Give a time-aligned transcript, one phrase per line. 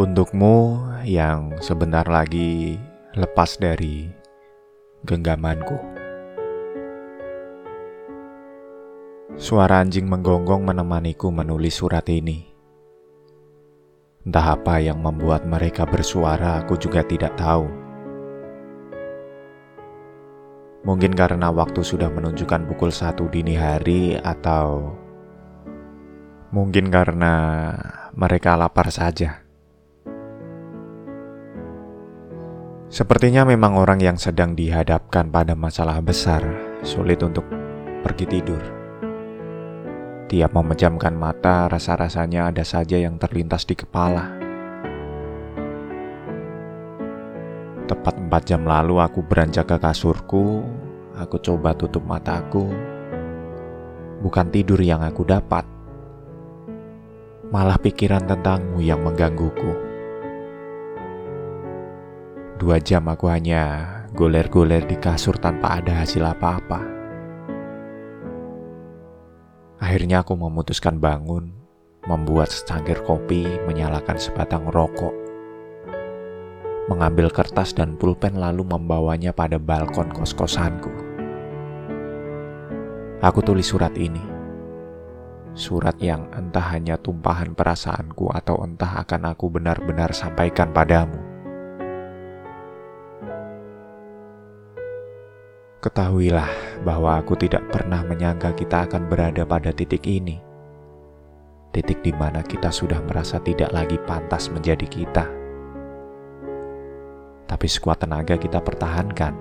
[0.00, 2.80] Untukmu yang sebentar lagi
[3.12, 4.08] lepas dari
[5.04, 5.76] genggamanku.
[9.36, 12.48] Suara anjing menggonggong menemaniku menulis surat ini.
[14.24, 17.68] Entah apa yang membuat mereka bersuara, aku juga tidak tahu.
[20.88, 24.96] Mungkin karena waktu sudah menunjukkan pukul satu dini hari atau
[26.56, 27.34] mungkin karena
[28.16, 29.49] mereka lapar saja.
[32.90, 36.42] Sepertinya memang orang yang sedang dihadapkan pada masalah besar
[36.82, 37.46] sulit untuk
[38.02, 38.58] pergi tidur.
[40.26, 44.34] Tiap memejamkan mata, rasa-rasanya ada saja yang terlintas di kepala.
[47.86, 50.66] Tepat empat jam lalu aku beranjak ke kasurku,
[51.14, 52.74] aku coba tutup mataku.
[54.18, 55.62] Bukan tidur yang aku dapat,
[57.54, 59.89] malah pikiran tentangmu yang menggangguku.
[62.60, 66.84] Dua jam aku hanya goler-goler di kasur tanpa ada hasil apa-apa.
[69.80, 71.56] Akhirnya aku memutuskan bangun,
[72.04, 75.30] membuat secangkir kopi, menyalakan sebatang rokok
[76.90, 80.90] mengambil kertas dan pulpen lalu membawanya pada balkon kos-kosanku.
[83.22, 84.26] Aku tulis surat ini.
[85.54, 91.29] Surat yang entah hanya tumpahan perasaanku atau entah akan aku benar-benar sampaikan padamu.
[95.80, 100.36] Ketahuilah bahwa aku tidak pernah menyangka kita akan berada pada titik ini.
[101.72, 105.40] Titik di mana kita sudah merasa tidak lagi pantas menjadi kita
[107.50, 109.34] tapi sekuat tenaga kita pertahankan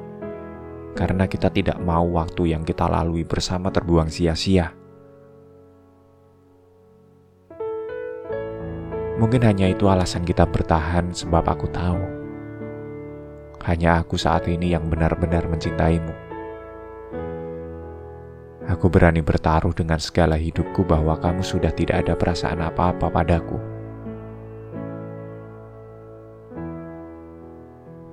[0.91, 4.73] karena kita tidak mau waktu yang kita lalui bersama terbuang sia-sia.
[9.21, 12.01] Mungkin hanya itu alasan kita bertahan, sebab aku tahu
[13.63, 16.28] hanya aku saat ini yang benar-benar mencintaimu.
[18.69, 23.57] Aku berani bertaruh dengan segala hidupku bahwa kamu sudah tidak ada perasaan apa-apa padaku.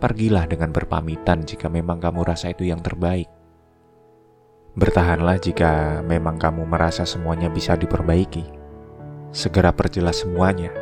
[0.00, 3.28] Pergilah dengan berpamitan jika memang kamu rasa itu yang terbaik.
[4.76, 8.44] Bertahanlah jika memang kamu merasa semuanya bisa diperbaiki.
[9.36, 10.72] Segera perjelas semuanya.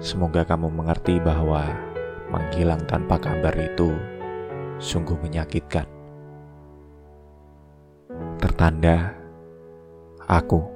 [0.00, 1.76] Semoga kamu mengerti bahwa
[2.32, 3.92] menghilang tanpa kabar itu
[4.80, 5.95] sungguh menyakitkan.
[8.36, 9.16] Tertanda,
[10.28, 10.75] aku.